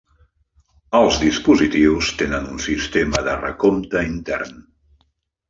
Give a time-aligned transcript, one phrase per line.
[0.99, 4.67] Els dispositius tenen un sistema de recompte intern.